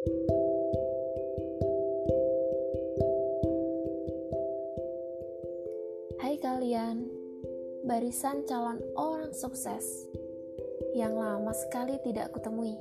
[0.00, 0.08] Hai
[6.40, 7.04] kalian,
[7.84, 10.08] barisan calon orang sukses
[10.96, 12.80] yang lama sekali tidak kutemui.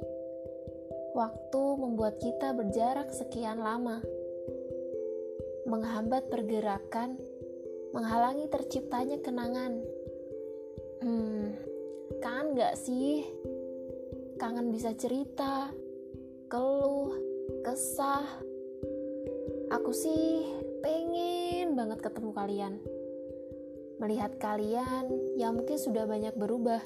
[1.11, 3.99] Waktu membuat kita berjarak sekian lama,
[5.67, 7.19] menghambat pergerakan,
[7.91, 9.75] menghalangi terciptanya kenangan.
[11.03, 11.51] Hmm,
[12.23, 13.27] kangen gak sih?
[14.39, 15.75] Kangen bisa cerita,
[16.49, 17.13] keluh,
[17.61, 18.25] kesah.
[19.69, 20.49] Aku sih
[20.81, 22.73] pengen banget ketemu kalian.
[24.01, 25.05] Melihat kalian
[25.37, 26.81] yang mungkin sudah banyak berubah.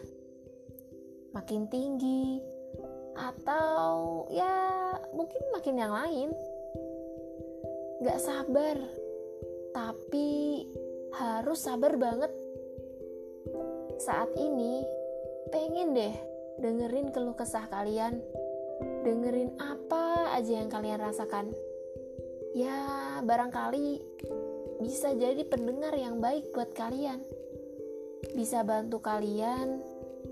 [1.32, 2.44] Makin tinggi,
[3.16, 6.30] atau ya mungkin makin yang lain.
[8.04, 8.76] Gak sabar,
[9.72, 10.68] tapi
[11.16, 12.36] harus sabar banget.
[14.04, 14.84] Saat ini,
[15.56, 16.16] pengen deh
[16.60, 18.20] dengerin keluh kesah kalian
[18.82, 21.52] dengerin apa aja yang kalian rasakan.
[22.54, 24.02] Ya, barangkali
[24.82, 27.22] bisa jadi pendengar yang baik buat kalian.
[28.34, 29.82] Bisa bantu kalian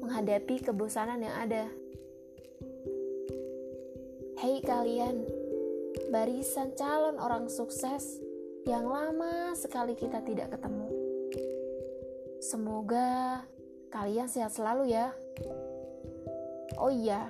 [0.01, 1.65] menghadapi kebosanan yang ada.
[4.41, 5.21] Hei kalian,
[6.09, 8.17] barisan calon orang sukses
[8.65, 10.89] yang lama sekali kita tidak ketemu.
[12.41, 13.41] Semoga
[13.93, 15.13] kalian sehat selalu ya.
[16.81, 17.29] Oh iya,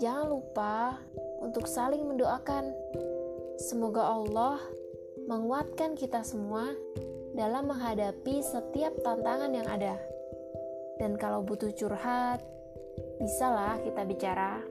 [0.00, 0.96] Jangan lupa
[1.44, 2.72] untuk saling mendoakan.
[3.60, 4.56] Semoga Allah
[5.28, 6.72] menguatkan kita semua
[7.36, 10.00] dalam menghadapi setiap tantangan yang ada.
[10.96, 12.40] Dan kalau butuh curhat,
[13.20, 14.64] bisalah kita bicara.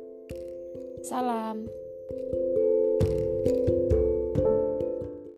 [1.06, 1.70] Salam.